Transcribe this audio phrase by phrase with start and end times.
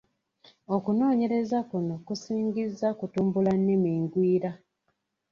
[0.75, 4.51] Okunoonyereza kuno kusingizza kutumbula nnimi ngwira.